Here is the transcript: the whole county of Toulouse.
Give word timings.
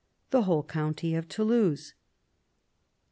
the 0.31 0.41
whole 0.41 0.63
county 0.63 1.13
of 1.13 1.29
Toulouse. 1.29 1.93